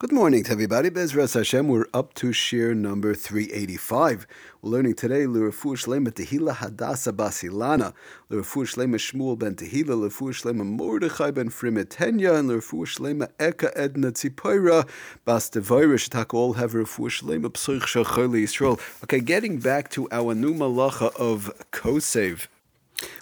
Good 0.00 0.10
morning 0.10 0.42
to 0.42 0.50
everybody. 0.50 0.90
Bezras 0.90 1.34
Hashem, 1.34 1.68
we're 1.68 1.86
up 1.94 2.14
to 2.14 2.32
shir 2.32 2.74
number 2.74 3.14
385. 3.14 4.26
We're 4.60 4.70
learning 4.70 4.94
today 4.94 5.24
L'Refu 5.24 5.76
Shlema 5.76 6.08
Tehila 6.08 6.56
Hadassah 6.56 7.12
Basilana, 7.12 7.94
L'Refu 8.28 8.66
Shlema 8.66 8.96
Shmuel 8.96 9.38
ben 9.38 9.54
Tehila, 9.54 9.96
L'Refu 9.96 10.32
Shlema 10.32 10.66
Mordechai 10.66 11.30
ben 11.30 11.48
Frimetenya, 11.48 12.40
and 12.40 12.48
L'Refu 12.48 12.84
Shlema 12.84 13.28
Eka 13.38 13.70
Edna 13.76 14.10
Tzipoira, 14.10 14.88
Bas 15.24 15.48
Devira, 15.48 15.94
Shtaka 15.94 16.34
all 16.34 16.54
have 16.54 16.72
Refu 16.72 17.08
Shlema 17.08 17.48
Psuch 17.50 17.82
Shacholi 17.82 18.42
Yisrael. 18.42 18.80
Okay, 19.04 19.20
getting 19.20 19.60
back 19.60 19.90
to 19.90 20.08
our 20.10 20.34
new 20.34 20.54
malacha 20.54 21.14
of 21.14 21.52
Kosev. 21.70 22.48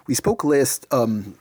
We 0.07 0.14
spoke 0.14 0.43
last 0.43 0.86
um, 0.91 1.34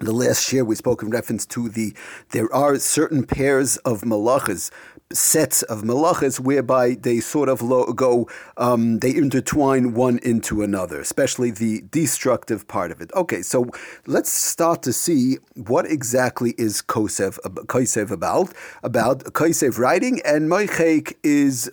the 0.00 0.12
last 0.12 0.52
year 0.52 0.64
we 0.64 0.74
spoke 0.74 1.02
in 1.02 1.10
reference 1.10 1.46
to 1.46 1.68
the 1.68 1.94
there 2.30 2.52
are 2.52 2.78
certain 2.78 3.24
pairs 3.24 3.76
of 3.78 4.02
malachas 4.02 4.70
sets 5.12 5.62
of 5.62 5.82
malachas 5.82 6.40
whereby 6.40 6.94
they 6.94 7.20
sort 7.20 7.48
of 7.48 7.60
go 7.96 8.28
um, 8.56 8.98
they 8.98 9.14
intertwine 9.14 9.94
one 9.94 10.18
into 10.18 10.62
another 10.62 11.00
especially 11.00 11.50
the 11.50 11.82
destructive 11.90 12.66
part 12.68 12.90
of 12.90 13.00
it. 13.00 13.12
Okay 13.14 13.42
so 13.42 13.66
let's 14.06 14.32
start 14.32 14.82
to 14.82 14.92
see 14.92 15.38
what 15.54 15.86
exactly 15.86 16.54
is 16.58 16.82
kosev 16.82 17.38
kosev 17.66 18.10
about 18.10 18.52
about 18.82 19.24
kosev 19.24 19.78
writing 19.78 20.20
and 20.24 20.50
moichek 20.50 21.14
is 21.22 21.70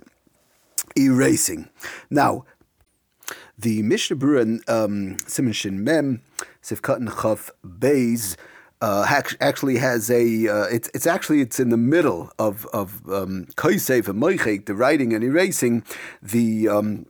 erasing. 0.97 1.69
Now 2.09 2.45
the 3.57 3.81
Mishnah 3.83 4.15
Berurah 4.17 4.69
um, 4.69 5.17
Simon 5.27 5.53
Shin 5.53 5.83
Mem 5.83 6.21
Sivkat 6.61 6.97
and 6.97 7.09
Beis 7.79 8.35
uh, 8.81 9.21
actually 9.41 9.77
has 9.77 10.09
a 10.09 10.47
uh, 10.47 10.63
it's 10.65 10.89
it's 10.93 11.07
actually 11.07 11.41
it's 11.41 11.59
in 11.59 11.69
the 11.69 11.77
middle 11.77 12.31
of 12.39 12.65
of 12.67 13.01
um, 13.09 13.47
Kaisev 13.55 14.07
and 14.07 14.21
Moichek, 14.21 14.65
the 14.65 14.75
writing 14.75 15.13
and 15.13 15.23
erasing 15.23 15.83
the 16.21 16.67
um, 16.69 17.05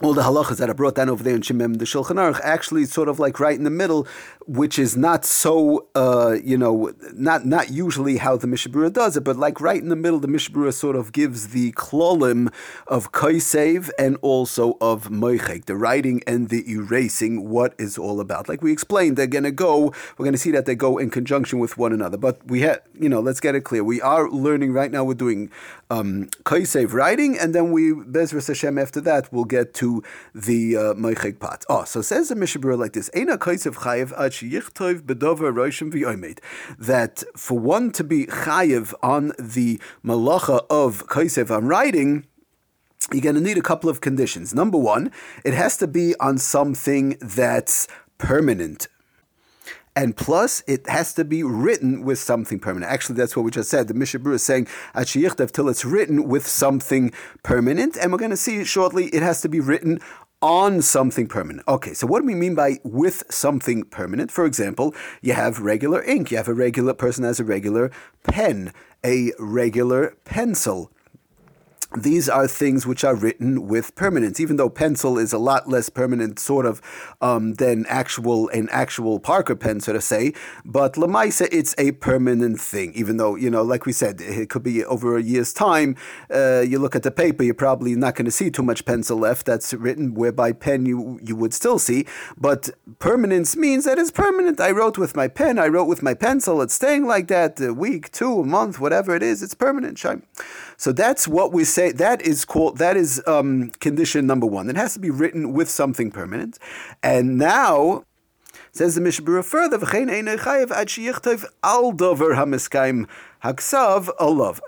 all 0.00 0.14
the 0.14 0.22
halachas 0.22 0.58
that 0.58 0.70
are 0.70 0.74
brought 0.74 0.94
down 0.94 1.08
over 1.08 1.24
there 1.24 1.34
in 1.34 1.42
Shemem 1.42 1.78
the 1.78 1.84
Shulchan 1.84 2.16
Aruch 2.16 2.40
actually 2.44 2.84
sort 2.84 3.08
of 3.08 3.18
like 3.18 3.40
right 3.40 3.56
in 3.56 3.64
the 3.64 3.70
middle, 3.70 4.06
which 4.46 4.78
is 4.78 4.96
not 4.96 5.24
so 5.24 5.88
uh, 5.96 6.36
you 6.42 6.56
know 6.56 6.92
not 7.14 7.44
not 7.44 7.70
usually 7.70 8.18
how 8.18 8.36
the 8.36 8.46
Mishnah 8.46 8.72
Berurah 8.72 8.92
does 8.92 9.16
it, 9.16 9.24
but 9.24 9.36
like 9.36 9.60
right 9.60 9.82
in 9.82 9.88
the 9.88 9.96
middle, 9.96 10.20
the 10.20 10.28
Mishnah 10.28 10.56
Berurah 10.56 10.72
sort 10.72 10.94
of 10.94 11.12
gives 11.12 11.48
the 11.48 11.72
klolim 11.72 12.52
of 12.86 13.10
kaisev 13.10 13.90
and 13.98 14.16
also 14.22 14.78
of 14.80 15.08
moichek, 15.08 15.64
the 15.64 15.74
writing 15.74 16.22
and 16.28 16.48
the 16.48 16.70
erasing, 16.70 17.48
what 17.48 17.74
is 17.76 17.98
all 17.98 18.20
about. 18.20 18.48
Like 18.48 18.62
we 18.62 18.70
explained, 18.70 19.16
they're 19.16 19.26
going 19.26 19.44
to 19.44 19.50
go. 19.50 19.92
We're 20.16 20.24
going 20.24 20.32
to 20.32 20.38
see 20.38 20.52
that 20.52 20.64
they 20.64 20.76
go 20.76 20.98
in 20.98 21.10
conjunction 21.10 21.58
with 21.58 21.76
one 21.76 21.92
another. 21.92 22.16
But 22.16 22.46
we 22.46 22.60
had 22.60 22.82
you 22.94 23.08
know 23.08 23.18
let's 23.18 23.40
get 23.40 23.56
it 23.56 23.62
clear. 23.62 23.82
We 23.82 24.00
are 24.00 24.30
learning 24.30 24.72
right 24.72 24.92
now. 24.92 25.02
We're 25.02 25.14
doing 25.14 25.50
um, 25.90 26.28
kaisev 26.44 26.92
writing, 26.92 27.36
and 27.36 27.52
then 27.52 27.72
we 27.72 27.90
Bezras 27.90 28.46
Hashem 28.46 28.78
after 28.78 29.00
that 29.00 29.32
we'll 29.32 29.44
get 29.44 29.74
to 29.74 29.87
the 30.34 30.76
uh, 30.76 30.80
Moichek 30.94 31.40
Pat. 31.40 31.64
Oh, 31.68 31.84
so 31.84 32.02
says 32.02 32.28
the 32.28 32.36
Mishnah 32.36 32.60
Berurah 32.60 32.78
like 32.78 32.92
this: 32.92 33.10
Chayev 33.14 34.12
Ad 34.12 34.32
Bedover 35.06 35.52
V'Oimed. 35.92 36.38
That 36.78 37.24
for 37.36 37.58
one 37.58 37.90
to 37.92 38.04
be 38.04 38.26
Chayev 38.26 38.94
on 39.02 39.32
the 39.38 39.80
Malacha 40.04 40.66
of 40.70 41.06
Kaisev 41.06 41.50
on 41.50 41.66
writing 41.66 42.24
you're 43.12 43.22
going 43.22 43.36
to 43.36 43.40
need 43.40 43.56
a 43.56 43.62
couple 43.62 43.88
of 43.88 44.00
conditions. 44.00 44.54
Number 44.54 44.76
one, 44.76 45.10
it 45.44 45.54
has 45.54 45.78
to 45.78 45.86
be 45.86 46.14
on 46.20 46.36
something 46.36 47.16
that's 47.20 47.88
permanent. 48.18 48.88
And 49.98 50.16
plus, 50.16 50.62
it 50.68 50.88
has 50.88 51.12
to 51.14 51.24
be 51.24 51.42
written 51.42 52.04
with 52.04 52.20
something 52.20 52.60
permanent. 52.60 52.92
Actually, 52.92 53.16
that's 53.16 53.34
what 53.34 53.42
we 53.42 53.50
just 53.50 53.68
said. 53.68 53.88
The 53.88 53.94
Mishabur 53.94 54.32
is 54.32 54.44
saying, 54.44 54.68
till 55.52 55.68
it's 55.68 55.84
written 55.84 56.28
with 56.28 56.46
something 56.46 57.10
permanent. 57.42 57.96
And 57.96 58.12
we're 58.12 58.18
going 58.18 58.30
to 58.30 58.36
see 58.36 58.62
shortly, 58.62 59.06
it 59.06 59.24
has 59.24 59.40
to 59.40 59.48
be 59.48 59.58
written 59.58 59.98
on 60.40 60.82
something 60.82 61.26
permanent. 61.26 61.66
Okay, 61.66 61.94
so 61.94 62.06
what 62.06 62.20
do 62.20 62.26
we 62.26 62.36
mean 62.36 62.54
by 62.54 62.78
with 62.84 63.24
something 63.28 63.82
permanent? 63.86 64.30
For 64.30 64.46
example, 64.46 64.94
you 65.20 65.32
have 65.32 65.58
regular 65.58 66.00
ink, 66.04 66.30
you 66.30 66.36
have 66.36 66.46
a 66.46 66.54
regular 66.54 66.94
person 66.94 67.24
has 67.24 67.40
a 67.40 67.44
regular 67.44 67.90
pen, 68.22 68.72
a 69.04 69.32
regular 69.40 70.16
pencil 70.24 70.92
these 71.96 72.28
are 72.28 72.46
things 72.46 72.86
which 72.86 73.02
are 73.02 73.14
written 73.14 73.66
with 73.66 73.94
permanence, 73.94 74.40
even 74.40 74.56
though 74.56 74.68
pencil 74.68 75.18
is 75.18 75.32
a 75.32 75.38
lot 75.38 75.68
less 75.68 75.88
permanent, 75.88 76.38
sort 76.38 76.66
of, 76.66 76.82
um, 77.20 77.54
than 77.54 77.86
actual 77.88 78.48
an 78.50 78.68
actual 78.70 79.18
Parker 79.18 79.56
pen, 79.56 79.80
so 79.80 79.92
to 79.92 80.00
say. 80.00 80.32
But 80.64 80.94
Lamaisa, 80.94 81.48
it's 81.50 81.74
a 81.78 81.92
permanent 81.92 82.60
thing, 82.60 82.92
even 82.94 83.16
though 83.16 83.36
you 83.36 83.50
know, 83.50 83.62
like 83.62 83.86
we 83.86 83.92
said, 83.92 84.20
it 84.20 84.50
could 84.50 84.62
be 84.62 84.84
over 84.84 85.16
a 85.16 85.22
year's 85.22 85.52
time. 85.52 85.96
Uh, 86.30 86.60
you 86.60 86.78
look 86.78 86.94
at 86.94 87.02
the 87.02 87.10
paper, 87.10 87.42
you're 87.42 87.54
probably 87.54 87.94
not 87.94 88.14
going 88.14 88.26
to 88.26 88.30
see 88.30 88.50
too 88.50 88.62
much 88.62 88.84
pencil 88.84 89.16
left 89.16 89.46
that's 89.46 89.72
written. 89.72 90.14
Whereby 90.14 90.52
pen, 90.52 90.84
you 90.84 91.18
you 91.22 91.36
would 91.36 91.54
still 91.54 91.78
see, 91.78 92.06
but 92.36 92.68
permanence 92.98 93.56
means 93.56 93.84
that 93.84 93.98
it's 93.98 94.10
permanent. 94.10 94.60
I 94.60 94.72
wrote 94.72 94.98
with 94.98 95.16
my 95.16 95.28
pen, 95.28 95.58
I 95.58 95.68
wrote 95.68 95.86
with 95.86 96.02
my 96.02 96.14
pencil. 96.14 96.60
It's 96.60 96.74
staying 96.74 97.06
like 97.06 97.28
that 97.28 97.60
a 97.60 97.72
week, 97.72 98.10
two, 98.12 98.40
a 98.40 98.44
month, 98.44 98.78
whatever 98.78 99.14
it 99.16 99.22
is. 99.22 99.42
It's 99.42 99.54
permanent. 99.54 99.98
So 100.76 100.92
that's 100.92 101.26
what 101.26 101.52
we 101.52 101.64
say 101.78 101.92
that 101.92 102.20
is 102.22 102.44
called 102.44 102.78
that 102.78 102.96
is 102.96 103.22
um, 103.26 103.70
condition 103.78 104.26
number 104.26 104.46
one. 104.46 104.68
It 104.68 104.76
has 104.76 104.94
to 104.94 105.00
be 105.00 105.10
written 105.10 105.52
with 105.52 105.70
something 105.70 106.10
permanent, 106.10 106.58
and 107.02 107.38
now. 107.38 108.04
Says 108.70 108.94
the 108.94 109.00
Mishnah 109.00 109.24
Berurah 109.24 109.44
further, 109.44 109.78
"V'chein 109.78 110.10
ein 110.10 110.28
al 111.64 111.92
dover 111.92 112.34
hamiskayim 112.34 113.08
haksav 113.42 114.08
alav 114.20 114.60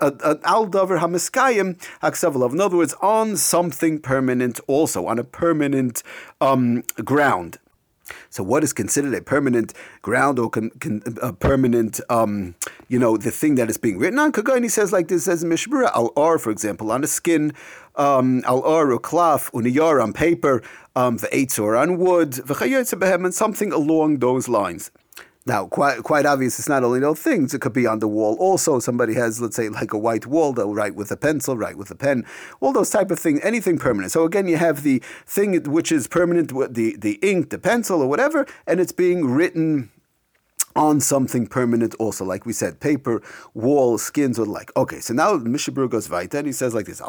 al 0.43 0.65
dover 0.65 0.97
hamiskayim 0.97 1.79
haksav 2.01 2.33
alav." 2.33 2.51
In 2.51 2.61
other 2.61 2.77
words, 2.77 2.95
on 3.01 3.37
something 3.37 3.99
permanent, 3.99 4.59
also 4.67 5.05
on 5.05 5.19
a 5.19 5.23
permanent 5.23 6.03
um, 6.41 6.83
ground. 7.05 7.59
So, 8.29 8.43
what 8.43 8.63
is 8.63 8.73
considered 8.73 9.13
a 9.13 9.21
permanent 9.21 9.73
ground 10.01 10.39
or 10.39 10.49
con, 10.49 10.71
con, 10.79 11.01
a 11.21 11.33
permanent, 11.33 11.99
um, 12.09 12.55
you 12.87 12.99
know, 12.99 13.17
the 13.17 13.31
thing 13.31 13.55
that 13.55 13.69
is 13.69 13.77
being 13.77 13.97
written 13.97 14.19
on? 14.19 14.31
Kagani 14.31 14.69
says 14.69 14.91
like 14.91 15.07
this, 15.07 15.25
says 15.25 15.43
Mishmura 15.43 15.91
al 15.95 16.11
ar, 16.15 16.37
for 16.37 16.51
example, 16.51 16.91
on 16.91 17.03
a 17.03 17.07
skin, 17.07 17.53
um, 17.95 18.43
al 18.45 18.63
ar 18.63 18.87
uklaf 18.87 19.51
uniyar 19.51 20.01
on 20.01 20.13
paper, 20.13 20.61
um, 20.95 21.17
the 21.17 21.59
or 21.59 21.75
on 21.75 21.97
wood, 21.97 22.39
and 22.49 23.33
something 23.33 23.71
along 23.71 24.19
those 24.19 24.47
lines. 24.47 24.91
Now, 25.47 25.65
quite 25.65 26.03
quite 26.03 26.27
obvious, 26.27 26.59
it's 26.59 26.69
not 26.69 26.83
only 26.83 26.99
those 26.99 27.19
things. 27.19 27.53
It 27.53 27.61
could 27.61 27.73
be 27.73 27.87
on 27.87 27.99
the 27.99 28.07
wall. 28.07 28.35
Also, 28.39 28.79
somebody 28.79 29.15
has, 29.15 29.41
let's 29.41 29.55
say, 29.55 29.69
like 29.69 29.91
a 29.91 29.97
white 29.97 30.27
wall. 30.27 30.53
They'll 30.53 30.75
write 30.75 30.93
with 30.93 31.11
a 31.11 31.17
pencil, 31.17 31.57
write 31.57 31.77
with 31.77 31.89
a 31.89 31.95
pen. 31.95 32.25
All 32.59 32.71
those 32.73 32.91
type 32.91 33.09
of 33.09 33.17
things. 33.17 33.39
Anything 33.41 33.79
permanent. 33.79 34.11
So 34.11 34.23
again, 34.23 34.47
you 34.47 34.57
have 34.57 34.83
the 34.83 35.01
thing 35.25 35.63
which 35.63 35.91
is 35.91 36.07
permanent, 36.07 36.49
the 36.49 36.95
the 36.95 37.19
ink, 37.23 37.49
the 37.49 37.57
pencil, 37.57 38.01
or 38.01 38.07
whatever, 38.07 38.45
and 38.67 38.79
it's 38.79 38.91
being 38.91 39.25
written 39.25 39.89
on 40.75 40.99
something 40.99 41.47
permanent 41.47 41.95
also, 41.95 42.25
like 42.25 42.45
we 42.45 42.53
said, 42.53 42.79
paper, 42.79 43.21
wall, 43.53 43.97
skins, 43.97 44.39
or 44.39 44.45
like. 44.45 44.71
Okay, 44.75 44.99
so 44.99 45.13
now 45.13 45.37
Mishabur 45.37 45.89
goes 45.89 46.09
weiter 46.09 46.37
and 46.37 46.47
he 46.47 46.53
says 46.53 46.73
like 46.73 46.85
this: 46.85 47.01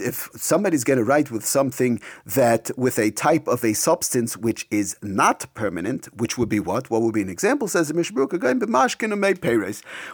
If 0.00 0.28
somebody's 0.36 0.84
going 0.84 0.98
to 0.98 1.04
write 1.04 1.30
with 1.30 1.44
something 1.44 2.00
that 2.26 2.70
with 2.76 2.98
a 2.98 3.10
type 3.10 3.48
of 3.48 3.64
a 3.64 3.72
substance 3.72 4.36
which 4.36 4.66
is 4.70 4.96
not 5.02 5.46
permanent, 5.54 6.06
which 6.16 6.38
would 6.38 6.48
be 6.48 6.60
what? 6.60 6.90
What 6.90 7.02
would 7.02 7.14
be 7.14 7.22
an 7.22 7.28
example? 7.28 7.68
Says 7.68 7.88
the 7.88 7.94
Mishabur 7.94 8.28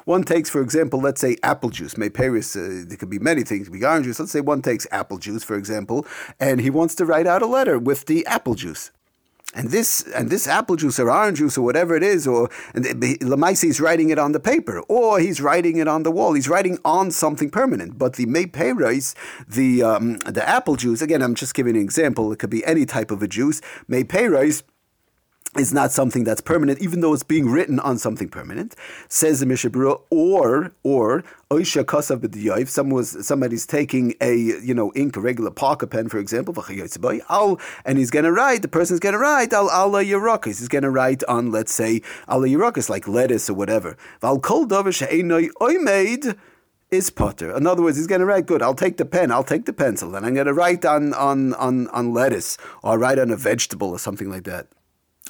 One 0.04 0.22
takes, 0.24 0.50
for 0.50 0.60
example, 0.60 1.00
let's 1.00 1.20
say 1.20 1.36
apple 1.42 1.70
juice. 1.70 1.96
May 1.96 2.10
Paris, 2.10 2.56
uh, 2.56 2.84
there 2.86 2.96
could 2.96 3.10
be 3.10 3.18
many 3.18 3.42
things. 3.42 3.68
Be 3.68 3.84
orange 3.84 4.06
juice. 4.06 4.20
Let's 4.20 4.32
say 4.32 4.40
one 4.40 4.62
takes 4.62 4.86
apple 4.90 5.18
juice, 5.18 5.44
for 5.44 5.56
example, 5.56 6.06
and 6.40 6.60
he 6.60 6.70
wants 6.70 6.94
to 6.96 7.04
write 7.04 7.26
out 7.26 7.42
a 7.42 7.46
letter 7.46 7.78
with 7.78 8.06
the 8.06 8.26
apple 8.26 8.54
juice 8.54 8.90
and 9.54 9.70
this 9.70 10.02
and 10.14 10.30
this 10.30 10.46
apple 10.46 10.76
juice 10.76 10.98
or 10.98 11.10
orange 11.10 11.38
juice 11.38 11.56
or 11.56 11.62
whatever 11.62 11.96
it 11.96 12.02
is, 12.02 12.26
or 12.26 12.48
Lamaisi 12.74 13.68
is 13.68 13.80
writing 13.80 14.10
it 14.10 14.18
on 14.18 14.32
the 14.32 14.40
paper, 14.40 14.80
or 14.88 15.20
he's 15.20 15.40
writing 15.40 15.76
it 15.76 15.88
on 15.88 16.02
the 16.02 16.10
wall. 16.10 16.34
He's 16.34 16.48
writing 16.48 16.78
on 16.84 17.10
something 17.10 17.50
permanent. 17.50 17.98
But 17.98 18.14
the 18.14 18.26
May 18.26 18.46
rice, 18.72 19.14
the 19.48 19.82
um, 19.82 20.18
the 20.18 20.46
apple 20.48 20.76
juice. 20.76 21.02
Again, 21.02 21.22
I'm 21.22 21.34
just 21.34 21.54
giving 21.54 21.76
an 21.76 21.82
example. 21.82 22.32
It 22.32 22.38
could 22.38 22.50
be 22.50 22.64
any 22.64 22.86
type 22.86 23.10
of 23.10 23.22
a 23.22 23.28
juice. 23.28 23.60
May 23.88 24.04
rice 24.04 24.62
is 25.58 25.72
not 25.72 25.92
something 25.92 26.24
that's 26.24 26.40
permanent, 26.40 26.80
even 26.80 27.00
though 27.00 27.12
it's 27.12 27.22
being 27.22 27.48
written 27.48 27.80
on 27.80 27.98
something 27.98 28.28
permanent. 28.28 28.74
Says 29.08 29.40
the 29.40 29.46
Mishnah 29.46 29.70
Berurah, 29.70 30.00
or 30.10 30.72
or 30.82 31.24
Oisha 31.50 31.84
Kasav 31.84 32.18
B'diyav, 32.18 32.90
was 32.90 33.26
somebody's 33.26 33.66
taking 33.66 34.14
a 34.20 34.34
you 34.36 34.74
know 34.74 34.92
ink, 34.94 35.16
a 35.16 35.20
regular 35.20 35.50
Parker 35.50 35.86
pen, 35.86 36.08
for 36.08 36.18
example, 36.18 36.54
and 37.84 37.98
he's 37.98 38.10
gonna 38.10 38.32
write, 38.32 38.62
the 38.62 38.68
person's 38.68 39.00
gonna 39.00 39.18
write 39.18 39.52
al 39.52 39.66
ala 39.66 40.04
Yerakis. 40.04 40.58
He's 40.58 40.68
gonna 40.68 40.90
write 40.90 41.22
on, 41.24 41.50
let's 41.50 41.72
say, 41.72 42.02
ala 42.28 42.46
Yerakis, 42.46 42.88
like 42.88 43.06
lettuce 43.08 43.48
or 43.48 43.54
whatever. 43.54 43.96
Val 44.20 44.38
kol 44.38 44.66
is 46.90 47.10
potter. 47.10 47.56
In 47.56 47.66
other 47.66 47.82
words, 47.82 47.96
he's 47.96 48.06
going 48.06 48.20
to 48.20 48.26
write 48.26 48.46
good. 48.46 48.62
I'll 48.62 48.74
take 48.74 48.96
the 48.96 49.04
pen. 49.04 49.30
I'll 49.30 49.44
take 49.44 49.66
the 49.66 49.72
pencil, 49.72 50.14
and 50.14 50.24
I'm 50.24 50.34
going 50.34 50.46
to 50.46 50.54
write 50.54 50.84
on 50.84 51.12
on 51.14 51.54
on 51.54 51.88
on 51.88 52.14
lettuce 52.14 52.56
or 52.82 52.98
write 52.98 53.18
on 53.18 53.30
a 53.30 53.36
vegetable 53.36 53.90
or 53.90 53.98
something 53.98 54.30
like 54.30 54.44
that. 54.44 54.68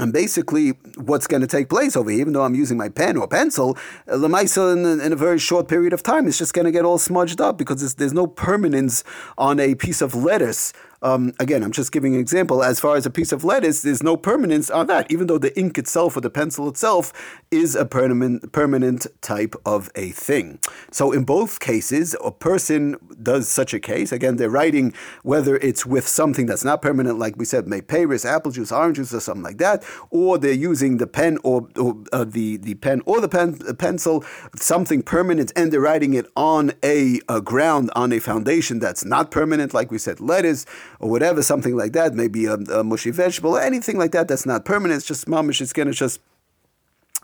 And 0.00 0.12
basically, 0.12 0.70
what's 0.96 1.28
going 1.28 1.42
to 1.42 1.46
take 1.46 1.68
place 1.68 1.96
over 1.96 2.10
here, 2.10 2.20
even 2.20 2.32
though 2.32 2.42
I'm 2.42 2.56
using 2.56 2.76
my 2.76 2.88
pen 2.88 3.16
or 3.16 3.28
pencil, 3.28 3.78
uh, 4.08 4.14
Lamaisa 4.14 4.72
in, 4.72 5.00
in 5.00 5.12
a 5.12 5.16
very 5.16 5.38
short 5.38 5.68
period 5.68 5.92
of 5.92 6.02
time, 6.02 6.26
it's 6.26 6.36
just 6.36 6.52
going 6.52 6.64
to 6.64 6.72
get 6.72 6.84
all 6.84 6.98
smudged 6.98 7.40
up 7.40 7.56
because 7.56 7.94
there's 7.94 8.12
no 8.12 8.26
permanence 8.26 9.04
on 9.38 9.60
a 9.60 9.76
piece 9.76 10.02
of 10.02 10.12
lettuce 10.12 10.72
um, 11.04 11.34
again, 11.38 11.62
I'm 11.62 11.70
just 11.70 11.92
giving 11.92 12.14
an 12.14 12.20
example. 12.20 12.64
As 12.64 12.80
far 12.80 12.96
as 12.96 13.04
a 13.04 13.10
piece 13.10 13.30
of 13.30 13.44
lettuce, 13.44 13.82
there's 13.82 14.02
no 14.02 14.16
permanence 14.16 14.70
on 14.70 14.86
that, 14.86 15.10
even 15.12 15.26
though 15.26 15.38
the 15.38 15.56
ink 15.58 15.76
itself 15.76 16.16
or 16.16 16.22
the 16.22 16.30
pencil 16.30 16.66
itself 16.66 17.12
is 17.50 17.76
a 17.76 17.84
permanent, 17.84 18.52
permanent 18.52 19.06
type 19.20 19.54
of 19.66 19.90
a 19.94 20.10
thing. 20.12 20.58
So 20.90 21.12
in 21.12 21.24
both 21.24 21.60
cases, 21.60 22.16
a 22.24 22.30
person 22.32 22.96
does 23.22 23.48
such 23.48 23.74
a 23.74 23.80
case. 23.80 24.12
Again, 24.12 24.36
they're 24.36 24.48
writing 24.48 24.94
whether 25.22 25.56
it's 25.56 25.84
with 25.84 26.08
something 26.08 26.46
that's 26.46 26.64
not 26.64 26.80
permanent, 26.80 27.18
like 27.18 27.36
we 27.36 27.44
said, 27.44 27.68
may 27.68 27.82
Paris, 27.82 28.24
apple 28.24 28.50
juice, 28.50 28.72
orange 28.72 28.96
juice, 28.96 29.12
or 29.12 29.20
something 29.20 29.44
like 29.44 29.58
that, 29.58 29.84
or 30.10 30.38
they're 30.38 30.52
using 30.52 30.96
the 30.96 31.06
pen 31.06 31.38
or, 31.44 31.68
or 31.76 31.96
uh, 32.12 32.24
the 32.24 32.56
the 32.56 32.74
pen 32.76 33.02
or 33.04 33.20
the 33.20 33.28
pen 33.28 33.58
uh, 33.68 33.74
pencil, 33.74 34.24
something 34.56 35.02
permanent, 35.02 35.52
and 35.54 35.70
they're 35.70 35.80
writing 35.80 36.14
it 36.14 36.26
on 36.34 36.72
a, 36.82 37.20
a 37.28 37.42
ground 37.42 37.90
on 37.94 38.10
a 38.10 38.18
foundation 38.18 38.78
that's 38.78 39.04
not 39.04 39.30
permanent, 39.30 39.74
like 39.74 39.90
we 39.90 39.98
said, 39.98 40.18
lettuce 40.18 40.64
or 41.00 41.10
whatever, 41.10 41.42
something 41.42 41.76
like 41.76 41.92
that, 41.92 42.14
maybe 42.14 42.46
a, 42.46 42.54
a 42.54 42.84
mushy 42.84 43.10
vegetable, 43.10 43.56
anything 43.56 43.98
like 43.98 44.12
that 44.12 44.28
that's 44.28 44.46
not 44.46 44.64
permanent. 44.64 44.98
It's 44.98 45.06
just 45.06 45.26
mamish. 45.26 45.60
It's 45.60 45.72
going 45.72 45.88
to 45.88 45.94
just 45.94 46.20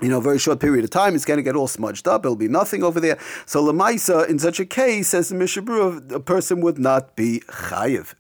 you 0.01 0.09
know, 0.09 0.21
very 0.21 0.39
short 0.39 0.61
period 0.61 0.85
of 0.85 0.91
time, 0.91 1.15
it's 1.15 1.25
going 1.25 1.37
to 1.37 1.43
get 1.43 1.57
all 1.57 1.69
smudged 1.69 2.09
up. 2.09 2.25
It'll 2.25 2.37
be 2.37 2.49
nothing 2.49 2.83
over 2.83 3.01
there. 3.01 3.19
So 3.47 3.63
Lamaisa, 3.63 4.29
in 4.29 4.39
such 4.39 4.59
a 4.59 4.65
case, 4.65 5.09
says 5.09 5.29
the 5.29 5.37
Mishabru, 5.37 6.11
a 6.13 6.21
person 6.21 6.61
would 6.63 6.79
not 6.79 7.17
be 7.17 7.41
chayiv. 7.49 8.15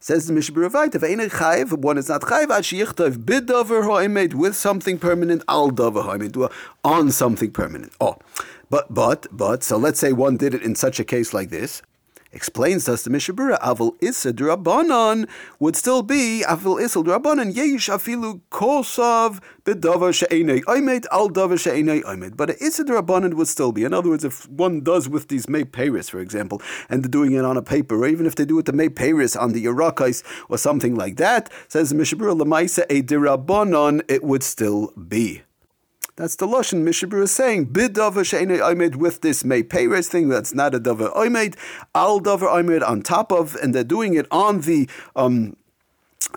Says 0.00 0.26
the 0.26 0.32
Mishabru 0.32 0.70
Vaita, 0.70 0.98
chayiv, 1.28 1.72
one 1.72 1.98
is 1.98 2.08
not 2.08 2.22
chayiv, 2.22 2.50
ad 2.50 2.64
sheyichtov 2.64 3.24
bidover 3.24 3.84
ha'emed, 3.84 4.34
with 4.34 4.56
something 4.56 4.98
permanent, 4.98 5.42
al 5.48 5.70
dover 5.70 6.02
ha'emed, 6.02 6.36
on 6.84 7.10
something 7.10 7.50
permanent. 7.50 7.92
Oh, 8.00 8.16
but, 8.70 8.92
but, 8.92 9.26
but, 9.30 9.62
so 9.62 9.76
let's 9.76 9.98
say 9.98 10.12
one 10.12 10.36
did 10.36 10.54
it 10.54 10.62
in 10.62 10.74
such 10.74 11.00
a 11.00 11.04
case 11.04 11.34
like 11.34 11.50
this. 11.50 11.82
Explains 12.30 12.84
to 12.84 12.92
us 12.92 13.04
the 13.04 13.10
Mishnah 13.10 13.34
Berurah, 13.34 13.58
Avil 13.62 13.96
Issa 14.02 14.34
Drabanan 14.34 15.26
would 15.58 15.74
still 15.76 16.02
be 16.02 16.44
Avil 16.44 16.76
Issa 16.76 16.98
Drabanan 16.98 17.54
Yesh 17.54 17.88
Afilu 17.88 18.42
Kosav 18.50 19.40
Bedavar 19.64 20.12
She'enei 20.12 20.62
Oimed 20.64 21.06
Al 21.10 21.30
Davar 21.30 21.58
She'enei 21.58 22.02
Oimed. 22.02 22.36
But 22.36 22.50
Issa 22.60 22.84
Drabanan 22.84 23.34
would 23.34 23.48
still 23.48 23.72
be. 23.72 23.84
In 23.84 23.94
other 23.94 24.10
words, 24.10 24.24
if 24.24 24.46
one 24.50 24.82
does 24.82 25.08
with 25.08 25.28
these 25.28 25.48
May 25.48 25.64
Paris, 25.64 26.10
for 26.10 26.20
example, 26.20 26.60
and 26.90 27.02
they're 27.02 27.08
doing 27.08 27.32
it 27.32 27.46
on 27.46 27.56
a 27.56 27.62
paper, 27.62 27.96
or 27.96 28.06
even 28.06 28.26
if 28.26 28.34
they 28.34 28.44
do 28.44 28.58
it 28.58 28.66
the 28.66 28.74
May 28.74 28.90
Paris 28.90 29.34
on 29.34 29.52
the 29.52 29.64
Irakais 29.64 30.22
or 30.50 30.58
something 30.58 30.94
like 30.94 31.16
that, 31.16 31.50
says 31.68 31.94
Mishnah 31.94 32.18
Berurah 32.18 32.40
Lamaisa 32.42 32.84
a 32.90 33.02
Dirabanan, 33.02 34.02
it 34.06 34.22
would 34.22 34.42
still 34.42 34.92
be. 34.92 35.42
That's 36.18 36.34
the 36.34 36.48
Lashon 36.48 36.82
Mishabur 36.82 37.22
is 37.22 37.30
saying, 37.30 37.66
Bid 37.66 37.92
Dover 37.92 38.24
I 38.60 38.74
made 38.74 38.96
with 38.96 39.20
this 39.20 39.44
May 39.44 39.62
Payres 39.62 40.08
thing, 40.08 40.28
that's 40.28 40.52
not 40.52 40.74
a 40.74 40.80
Dover 40.80 41.12
made 41.28 41.56
Al 41.94 42.18
Dover 42.18 42.60
made 42.64 42.82
on 42.82 43.02
top 43.02 43.30
of, 43.30 43.54
and 43.62 43.72
they're 43.72 43.84
doing 43.84 44.14
it 44.14 44.26
on 44.32 44.62
the 44.62 44.88
um, 45.14 45.56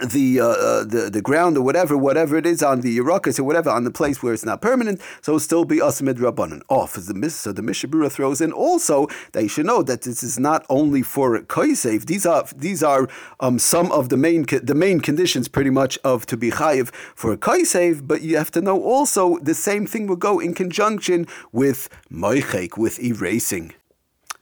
the 0.06 0.40
uh, 0.40 0.46
uh, 0.46 0.84
the 0.84 1.10
the 1.12 1.22
ground 1.22 1.58
or 1.58 1.62
whatever, 1.62 1.98
whatever 1.98 2.38
it 2.38 2.46
is 2.46 2.62
on 2.64 2.82
the 2.82 2.98
Yerakas 2.98 3.40
or 3.40 3.44
whatever 3.44 3.70
on 3.70 3.84
the 3.84 3.92
place 3.92 4.22
where 4.22 4.34
it's 4.34 4.46
not 4.46 4.62
permanent, 4.62 5.02
so 5.22 5.38
still 5.38 5.66
be 5.66 5.78
Asamid 5.78 6.16
Rabbanan 6.16 6.62
off. 6.70 6.98
As 6.98 7.08
the 7.08 7.30
so 7.30 7.52
the 7.52 7.62
Mishnah 7.62 7.90
Berurah 7.90 8.12
throws 8.12 8.42
in 8.42 8.52
also 8.52 9.08
that 9.34 9.44
you 9.44 9.50
should 9.50 9.66
know 9.66 9.82
that 9.84 10.02
this 10.04 10.24
is 10.24 10.40
not 10.40 10.66
only 10.70 11.02
for 11.02 11.40
Kaisev. 11.40 12.06
These 12.06 12.26
are 12.26 12.46
these 12.56 12.84
are 12.84 13.08
um, 13.40 13.60
some 13.60 13.92
of 13.92 14.10
the 14.10 14.18
main 14.18 14.46
the 14.64 14.76
main 14.76 15.00
conditions 15.00 15.48
pretty 15.48 15.70
much 15.70 15.98
of 16.04 16.26
to 16.28 16.38
be 16.38 16.52
chayiv 16.52 16.94
for 17.16 17.36
Kaisev, 17.38 18.08
but 18.08 18.22
you 18.22 18.38
have 18.38 18.52
to 18.52 18.62
know 18.62 18.82
also 18.82 19.38
the 19.40 19.56
same 19.56 19.86
thing 19.86 20.08
will 20.08 20.16
go 20.16 20.40
in 20.40 20.54
conjunction 20.54 21.28
with 21.52 21.90
Moichek, 22.12 22.78
with 22.78 23.00
erasing. 23.00 23.74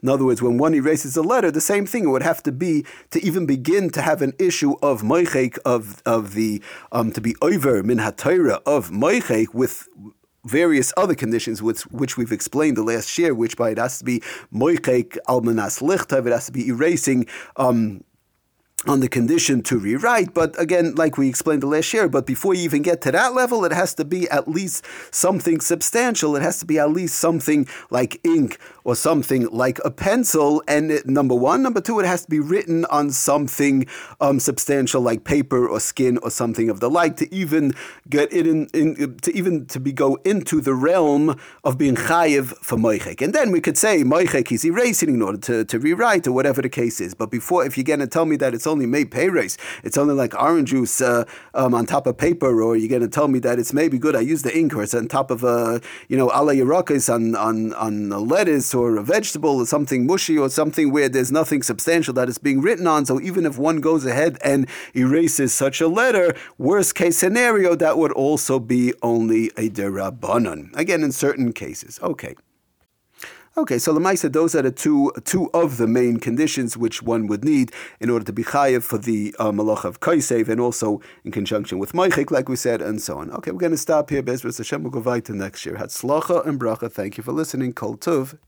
In 0.02 0.08
other 0.08 0.24
words, 0.24 0.40
when 0.40 0.58
one 0.58 0.74
erases 0.74 1.16
a 1.16 1.22
letter, 1.22 1.50
the 1.50 1.60
same 1.60 1.86
thing 1.86 2.04
it 2.04 2.08
would 2.08 2.22
have 2.22 2.42
to 2.44 2.52
be 2.52 2.84
to 3.10 3.22
even 3.24 3.46
begin 3.46 3.90
to 3.90 4.02
have 4.02 4.22
an 4.22 4.32
issue 4.38 4.74
of 4.82 5.02
moichek 5.02 5.58
of 5.64 6.02
of 6.06 6.34
the 6.34 6.62
um, 6.92 7.12
to 7.12 7.20
be 7.20 7.34
over 7.42 7.82
min 7.82 7.98
hatayra 7.98 8.60
of 8.66 8.90
moichek 8.90 9.54
with 9.54 9.88
various 10.44 10.92
other 10.96 11.14
conditions 11.14 11.62
which, 11.62 11.82
which 11.82 12.16
we've 12.16 12.32
explained 12.32 12.76
the 12.76 12.82
last 12.82 13.18
year, 13.18 13.34
which 13.34 13.56
by 13.56 13.70
it 13.70 13.78
has 13.78 13.98
to 13.98 14.04
be 14.04 14.20
moichek 14.52 15.18
almanas 15.28 15.82
lichtav, 15.82 16.26
it 16.26 16.32
has 16.32 16.46
to 16.46 16.52
be 16.52 16.68
erasing 16.68 17.26
um, 17.56 18.02
on 18.86 19.00
the 19.00 19.08
condition 19.08 19.62
to 19.62 19.78
rewrite. 19.78 20.32
But 20.32 20.58
again, 20.58 20.94
like 20.94 21.18
we 21.18 21.28
explained 21.28 21.62
the 21.62 21.66
last 21.66 21.92
year, 21.92 22.08
but 22.08 22.26
before 22.26 22.54
you 22.54 22.62
even 22.62 22.80
get 22.80 23.02
to 23.02 23.12
that 23.12 23.34
level, 23.34 23.64
it 23.64 23.72
has 23.72 23.92
to 23.94 24.04
be 24.04 24.28
at 24.30 24.48
least 24.48 24.86
something 25.10 25.60
substantial. 25.60 26.34
It 26.34 26.42
has 26.42 26.58
to 26.60 26.64
be 26.64 26.78
at 26.78 26.90
least 26.90 27.18
something 27.18 27.68
like 27.90 28.20
ink 28.24 28.58
or 28.84 28.94
something 28.94 29.46
like 29.48 29.78
a 29.84 29.90
pencil. 29.90 30.62
And 30.66 30.90
it, 30.90 31.06
number 31.06 31.34
one, 31.34 31.62
number 31.62 31.82
two, 31.82 32.00
it 32.00 32.06
has 32.06 32.24
to 32.24 32.30
be 32.30 32.40
written 32.40 32.86
on 32.86 33.10
something 33.10 33.86
um, 34.20 34.40
substantial 34.40 35.02
like 35.02 35.24
paper 35.24 35.68
or 35.68 35.78
skin 35.78 36.18
or 36.18 36.30
something 36.30 36.70
of 36.70 36.80
the 36.80 36.88
like 36.88 37.16
to 37.16 37.34
even 37.34 37.74
get 38.08 38.32
it 38.32 38.46
in, 38.46 38.66
in 38.72 39.18
to 39.18 39.32
even 39.36 39.66
to 39.66 39.78
be 39.78 39.92
go 39.92 40.16
into 40.24 40.60
the 40.62 40.74
realm 40.74 41.38
of 41.64 41.76
being 41.76 41.96
chayiv 41.96 42.56
for 42.58 42.78
moichek. 42.78 43.20
And 43.20 43.34
then 43.34 43.50
we 43.50 43.60
could 43.60 43.76
say 43.76 44.02
moichek 44.04 44.50
is 44.50 44.64
erasing 44.64 45.10
in 45.10 45.20
order 45.20 45.38
to, 45.38 45.64
to 45.66 45.78
rewrite 45.78 46.26
or 46.26 46.32
whatever 46.32 46.62
the 46.62 46.70
case 46.70 46.98
is. 47.00 47.12
But 47.12 47.30
before, 47.30 47.66
if 47.66 47.76
you're 47.76 47.84
going 47.84 48.00
to 48.00 48.06
tell 48.06 48.24
me 48.24 48.36
that 48.36 48.54
it's 48.54 48.66
only 48.70 48.86
made 48.86 49.10
pay 49.10 49.28
race. 49.28 49.56
It's 49.84 49.98
only 49.98 50.14
like 50.14 50.34
orange 50.34 50.70
juice 50.70 51.00
uh, 51.00 51.24
um, 51.54 51.74
on 51.74 51.86
top 51.86 52.06
of 52.06 52.16
paper, 52.16 52.62
or 52.62 52.76
you're 52.76 52.88
going 52.88 53.02
to 53.02 53.08
tell 53.08 53.28
me 53.28 53.38
that 53.40 53.58
it's 53.58 53.72
maybe 53.72 53.98
good. 53.98 54.14
I 54.16 54.20
use 54.20 54.42
the 54.42 54.56
ink, 54.56 54.74
or 54.74 54.82
it's 54.82 54.94
on 54.94 55.08
top 55.08 55.30
of 55.30 55.44
a 55.44 55.80
you 56.08 56.16
know 56.16 56.30
ala 56.30 56.54
yarakis 56.54 57.12
on 57.12 57.34
on 57.34 57.74
on 57.74 58.10
lettuce 58.28 58.74
or 58.74 58.96
a 58.96 59.02
vegetable 59.02 59.56
or 59.56 59.66
something 59.66 60.06
mushy 60.06 60.38
or 60.38 60.48
something 60.48 60.92
where 60.92 61.08
there's 61.08 61.32
nothing 61.32 61.62
substantial 61.62 62.14
that 62.14 62.28
is 62.28 62.38
being 62.38 62.60
written 62.60 62.86
on. 62.86 63.06
So 63.06 63.20
even 63.20 63.44
if 63.46 63.58
one 63.58 63.80
goes 63.80 64.06
ahead 64.06 64.38
and 64.42 64.68
erases 64.94 65.52
such 65.52 65.80
a 65.80 65.88
letter, 65.88 66.34
worst 66.58 66.94
case 66.94 67.16
scenario, 67.18 67.74
that 67.74 67.98
would 67.98 68.12
also 68.12 68.58
be 68.58 68.94
only 69.02 69.48
a 69.56 69.68
derabanan. 69.68 70.76
Again, 70.76 71.02
in 71.02 71.12
certain 71.12 71.52
cases. 71.52 71.98
Okay. 72.02 72.36
Okay, 73.56 73.78
so 73.78 73.92
Lamaisa, 73.92 74.32
those 74.32 74.54
are 74.54 74.62
the 74.62 74.70
two 74.70 75.10
two 75.24 75.50
of 75.52 75.76
the 75.76 75.88
main 75.88 76.20
conditions 76.20 76.76
which 76.76 77.02
one 77.02 77.26
would 77.26 77.44
need 77.44 77.72
in 77.98 78.08
order 78.08 78.24
to 78.24 78.32
be 78.32 78.44
chayiv 78.44 78.84
for 78.84 78.96
the 78.96 79.34
uh, 79.40 79.50
malach 79.50 79.84
of 79.84 79.98
kaisev, 79.98 80.48
and 80.48 80.60
also 80.60 81.00
in 81.24 81.32
conjunction 81.32 81.80
with 81.80 81.92
meichik, 81.92 82.30
like 82.30 82.48
we 82.48 82.54
said, 82.54 82.80
and 82.80 83.02
so 83.02 83.18
on. 83.18 83.28
Okay, 83.32 83.50
we're 83.50 83.58
going 83.58 83.72
to 83.72 83.76
stop 83.76 84.10
here. 84.10 84.22
Bezras 84.22 84.58
Hashem 84.58 84.84
will 84.84 84.90
go 84.90 85.20
to 85.20 85.32
next 85.34 85.66
year. 85.66 85.74
Hatzlacha 85.74 86.46
and 86.46 86.60
bracha. 86.60 86.90
Thank 86.92 87.16
you 87.16 87.24
for 87.24 87.32
listening. 87.32 87.72
Kol 87.72 87.96
tuv. 87.96 88.38